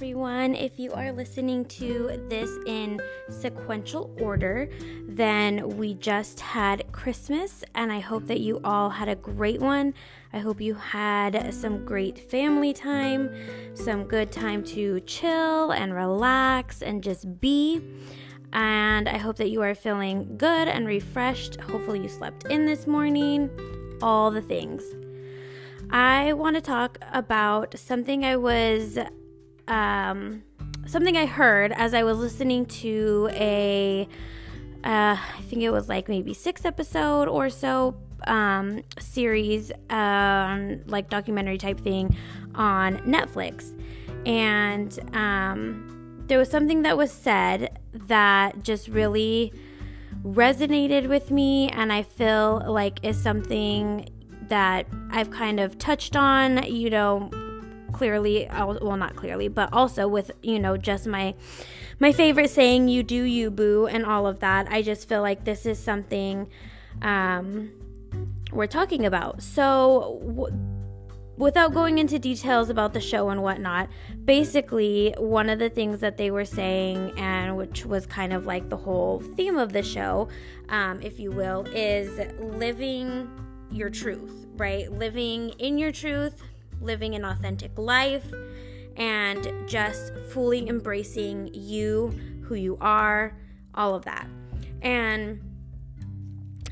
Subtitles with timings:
[0.00, 0.54] everyone.
[0.54, 4.70] If you are listening to this in sequential order,
[5.06, 9.92] then we just had Christmas, and I hope that you all had a great one.
[10.32, 13.30] I hope you had some great family time,
[13.74, 17.82] some good time to chill and relax and just be.
[18.54, 21.60] And I hope that you are feeling good and refreshed.
[21.60, 23.50] Hopefully, you slept in this morning,
[24.00, 24.82] all the things.
[25.90, 28.98] I want to talk about something I was,
[29.70, 30.42] um,
[30.86, 34.08] something I heard as I was listening to a,
[34.84, 37.94] uh, I think it was like maybe six episode or so
[38.26, 42.14] um, series, um, like documentary type thing
[42.54, 43.72] on Netflix,
[44.26, 49.52] and um, there was something that was said that just really
[50.22, 54.08] resonated with me, and I feel like is something
[54.48, 57.30] that I've kind of touched on, you know,
[58.00, 61.34] clearly, well, not clearly, but also with, you know, just my
[61.98, 64.66] my favorite saying, "You do you, boo," and all of that.
[64.70, 66.48] I just feel like this is something
[67.02, 67.70] um,
[68.52, 69.42] we're talking about.
[69.42, 70.18] So.
[70.26, 70.56] W-
[71.36, 73.88] without going into details about the show and whatnot,
[74.26, 78.68] basically, one of the things that they were saying, and which was kind of like
[78.68, 80.28] the whole theme of the show,
[80.68, 83.26] um, if you will, is living
[83.70, 84.92] your truth, right?
[84.92, 86.42] Living in your truth,
[86.80, 88.32] living an authentic life,
[88.96, 92.08] and just fully embracing you,
[92.42, 93.36] who you are,
[93.74, 94.26] all of that.
[94.82, 95.40] And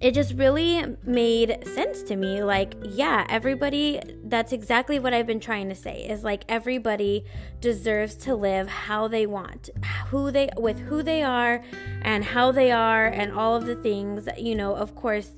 [0.00, 2.42] it just really made sense to me.
[2.42, 7.24] Like, yeah, everybody, that's exactly what I've been trying to say is like everybody
[7.60, 9.70] deserves to live how they want,
[10.08, 11.62] who they, with who they are
[12.02, 15.30] and how they are, and all of the things, you know, of course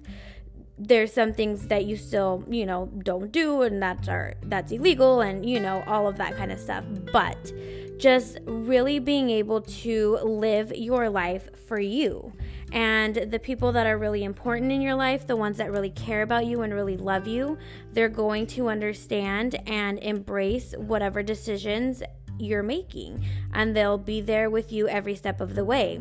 [0.78, 5.22] there's some things that you still you know don't do and that's are that's illegal
[5.22, 6.84] and you know all of that kind of stuff.
[7.12, 7.53] But
[7.98, 12.32] just really being able to live your life for you.
[12.72, 16.22] And the people that are really important in your life the ones that really care
[16.22, 17.56] about you and really love you
[17.92, 22.03] they're going to understand and embrace whatever decisions
[22.38, 23.25] you're making.
[23.54, 26.00] And they'll be there with you every step of the way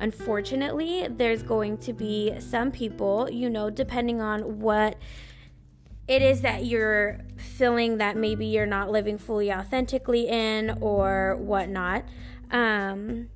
[0.00, 4.96] Unfortunately, there's going to be some people, you know, depending on what
[6.06, 12.04] it is that you're feeling that maybe you're not living fully authentically in or whatnot.
[12.50, 13.28] Um,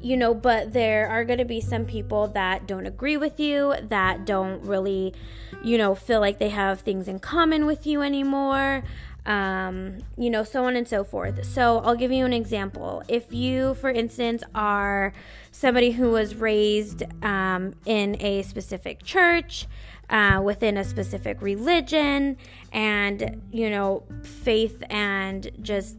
[0.00, 3.74] you know, but there are going to be some people that don't agree with you,
[3.88, 5.14] that don't really,
[5.62, 8.82] you know, feel like they have things in common with you anymore
[9.26, 11.44] um, you know, so on and so forth.
[11.44, 13.02] So I'll give you an example.
[13.08, 15.12] If you, for instance, are
[15.50, 19.66] somebody who was raised um, in a specific church,
[20.10, 22.36] uh, within a specific religion,
[22.72, 25.96] and, you know, faith and just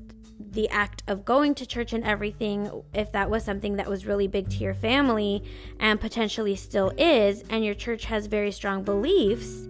[0.52, 4.28] the act of going to church and everything, if that was something that was really
[4.28, 5.44] big to your family
[5.80, 9.68] and potentially still is, and your church has very strong beliefs,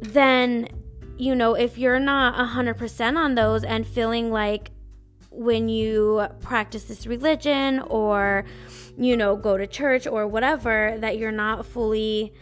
[0.00, 0.68] then
[1.20, 4.70] you know, if you're not 100% on those and feeling like
[5.30, 8.46] when you practice this religion or,
[8.96, 12.32] you know, go to church or whatever, that you're not fully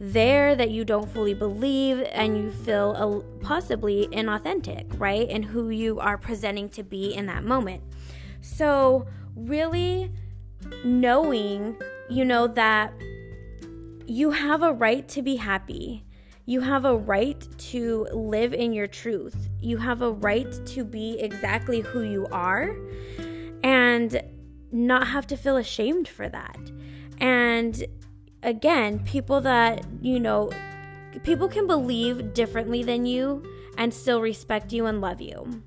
[0.00, 5.28] there, that you don't fully believe, and you feel possibly inauthentic, right?
[5.28, 7.82] And who you are presenting to be in that moment.
[8.40, 9.06] So,
[9.36, 10.10] really
[10.84, 11.76] knowing,
[12.08, 12.92] you know, that
[14.06, 16.04] you have a right to be happy
[16.44, 19.48] you have a right to live in your truth.
[19.60, 22.76] You have a right to be exactly who you are
[23.62, 24.20] and
[24.72, 26.58] not have to feel ashamed for that.
[27.18, 27.84] And
[28.42, 30.50] again, people that, you know,
[31.22, 33.44] people can believe differently than you
[33.78, 35.62] and still respect you and love you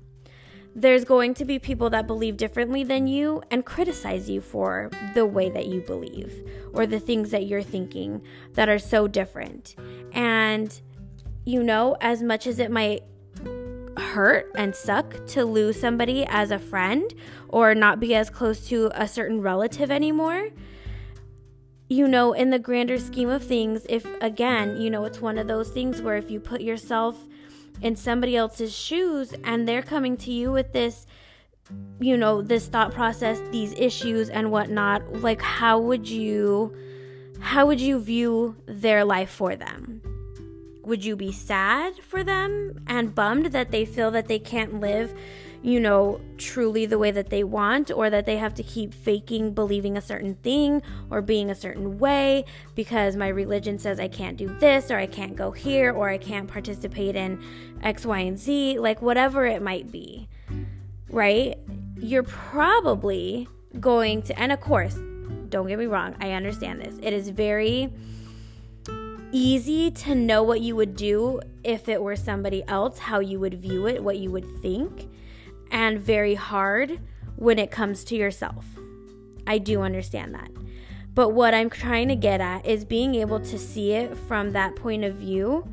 [0.78, 5.24] there's going to be people that believe differently than you and criticize you for the
[5.24, 8.20] way that you believe or the things that you're thinking
[8.52, 9.74] that are so different.
[10.16, 10.80] And,
[11.44, 13.04] you know, as much as it might
[13.96, 17.14] hurt and suck to lose somebody as a friend
[17.48, 20.48] or not be as close to a certain relative anymore,
[21.88, 25.46] you know, in the grander scheme of things, if again, you know, it's one of
[25.46, 27.16] those things where if you put yourself
[27.80, 31.06] in somebody else's shoes and they're coming to you with this
[32.00, 36.74] you know this thought process these issues and whatnot like how would you
[37.40, 40.00] how would you view their life for them
[40.84, 45.12] would you be sad for them and bummed that they feel that they can't live
[45.62, 49.52] you know, truly the way that they want, or that they have to keep faking
[49.52, 50.80] believing a certain thing
[51.10, 52.44] or being a certain way
[52.76, 56.18] because my religion says I can't do this, or I can't go here, or I
[56.18, 57.42] can't participate in
[57.82, 60.28] X, Y, and Z, like whatever it might be,
[61.10, 61.58] right?
[61.98, 63.48] you're probably
[63.80, 64.98] going to, and of course,
[65.56, 66.96] don't get me wrong, I understand this.
[67.02, 67.90] It is very
[69.32, 73.54] easy to know what you would do if it were somebody else, how you would
[73.54, 75.08] view it, what you would think,
[75.70, 77.00] and very hard
[77.36, 78.66] when it comes to yourself.
[79.46, 80.50] I do understand that.
[81.16, 84.76] But what I'm trying to get at is being able to see it from that
[84.76, 85.66] point of view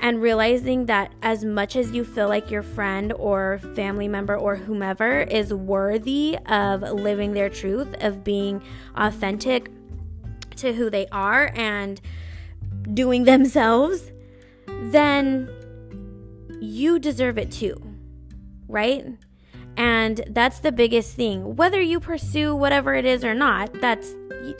[0.00, 4.54] and realizing that as much as you feel like your friend or family member or
[4.54, 8.62] whomever is worthy of living their truth, of being
[8.94, 9.70] authentic
[10.56, 11.98] to who they are and
[12.92, 14.12] doing themselves,
[14.66, 15.48] then
[16.60, 17.82] you deserve it too,
[18.68, 19.06] right?
[19.76, 21.56] And that's the biggest thing.
[21.56, 24.14] Whether you pursue whatever it is or not, that's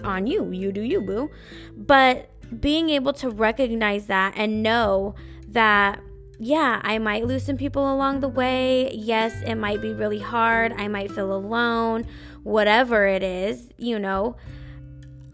[0.04, 0.50] on you.
[0.50, 1.30] You do you, boo.
[1.76, 2.30] But
[2.60, 5.14] being able to recognize that and know
[5.48, 6.00] that,
[6.38, 8.92] yeah, I might lose some people along the way.
[8.92, 10.72] Yes, it might be really hard.
[10.72, 12.06] I might feel alone,
[12.42, 14.36] whatever it is, you know.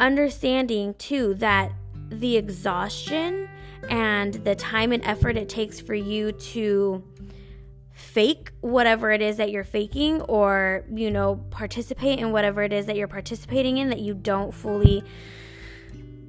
[0.00, 1.72] Understanding too that
[2.10, 3.48] the exhaustion
[3.88, 7.02] and the time and effort it takes for you to
[7.98, 12.86] fake whatever it is that you're faking or, you know, participate in whatever it is
[12.86, 15.02] that you're participating in that you don't fully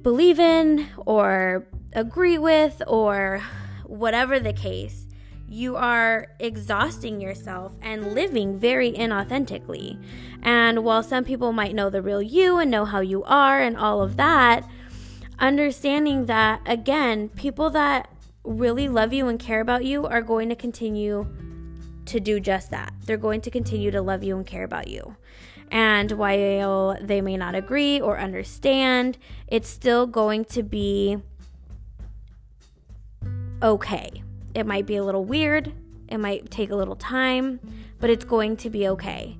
[0.02, 3.40] believe in or agree with or
[3.84, 5.06] whatever the case,
[5.48, 10.02] you are exhausting yourself and living very inauthentically.
[10.42, 13.76] And while some people might know the real you and know how you are and
[13.76, 14.68] all of that,
[15.38, 18.10] understanding that, again, people that
[18.42, 21.28] really love you and care about you are going to continue
[22.10, 22.92] to do just that.
[23.06, 25.16] They're going to continue to love you and care about you.
[25.70, 29.16] And while they may not agree or understand,
[29.46, 31.18] it's still going to be
[33.62, 34.22] okay.
[34.54, 35.72] It might be a little weird,
[36.08, 37.60] it might take a little time,
[38.00, 39.36] but it's going to be okay.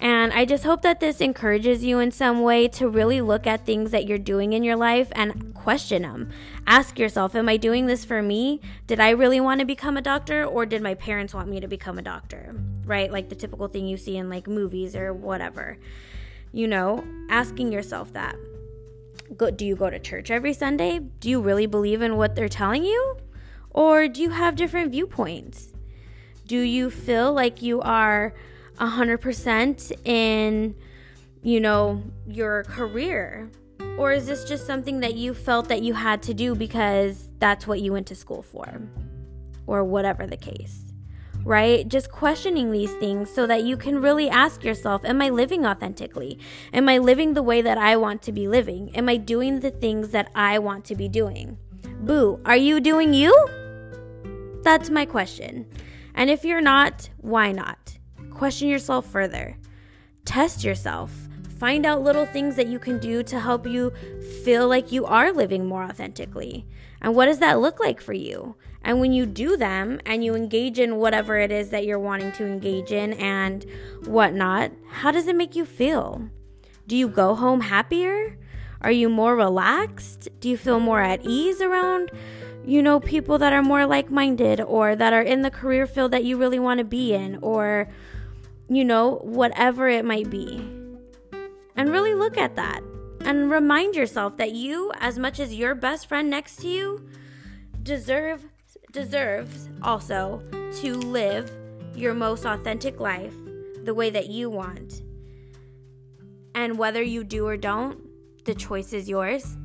[0.00, 3.66] And I just hope that this encourages you in some way to really look at
[3.66, 6.30] things that you're doing in your life and question them.
[6.66, 8.60] Ask yourself, Am I doing this for me?
[8.86, 11.68] Did I really want to become a doctor or did my parents want me to
[11.68, 12.54] become a doctor?
[12.84, 13.10] Right?
[13.10, 15.78] Like the typical thing you see in like movies or whatever.
[16.52, 18.36] You know, asking yourself that.
[19.36, 20.98] Go, do you go to church every Sunday?
[20.98, 23.16] Do you really believe in what they're telling you?
[23.70, 25.73] Or do you have different viewpoints?
[26.46, 28.34] Do you feel like you are
[28.78, 30.74] 100% in,
[31.42, 33.50] you know, your career?
[33.96, 37.66] Or is this just something that you felt that you had to do because that's
[37.66, 38.82] what you went to school for?
[39.66, 40.82] Or whatever the case,
[41.44, 41.88] right?
[41.88, 46.38] Just questioning these things so that you can really ask yourself Am I living authentically?
[46.74, 48.94] Am I living the way that I want to be living?
[48.94, 51.56] Am I doing the things that I want to be doing?
[52.00, 53.32] Boo, are you doing you?
[54.62, 55.66] That's my question.
[56.14, 57.98] And if you're not, why not?
[58.30, 59.56] Question yourself further.
[60.24, 61.12] Test yourself.
[61.58, 63.90] Find out little things that you can do to help you
[64.44, 66.66] feel like you are living more authentically.
[67.00, 68.56] And what does that look like for you?
[68.82, 72.32] And when you do them and you engage in whatever it is that you're wanting
[72.32, 73.64] to engage in and
[74.04, 76.28] whatnot, how does it make you feel?
[76.86, 78.36] Do you go home happier?
[78.82, 80.28] Are you more relaxed?
[80.40, 82.10] Do you feel more at ease around,
[82.66, 86.12] you know, people that are more like minded or that are in the career field
[86.12, 87.88] that you really want to be in or
[88.68, 90.56] you know, whatever it might be.
[91.76, 92.82] And really look at that
[93.24, 97.08] and remind yourself that you, as much as your best friend next to you,
[97.82, 98.44] deserve
[98.92, 100.40] deserves also
[100.80, 101.50] to live
[101.96, 103.34] your most authentic life
[103.82, 105.02] the way that you want.
[106.54, 108.00] And whether you do or don't,
[108.44, 109.56] the choice is yours.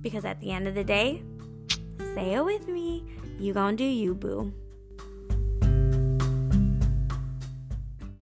[0.00, 1.22] Because at the end of the day,
[2.14, 3.04] say it with me,
[3.38, 4.52] you gonna do you, boo.